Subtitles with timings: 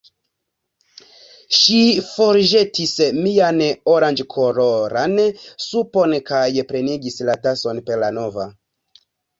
[1.57, 1.81] Ŝi
[2.13, 3.63] forĵetis mian
[3.97, 5.17] oranĝkoloran
[5.69, 8.53] supon kaj plenigis la tason per la nova.